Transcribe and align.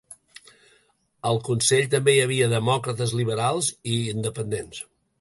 Al 1.33 1.41
consell 1.51 1.87
també 1.93 2.15
hi 2.17 2.23
havia 2.23 2.49
demòcrates 2.57 3.17
liberals 3.23 3.73
i 3.97 4.03
independents. 4.19 4.87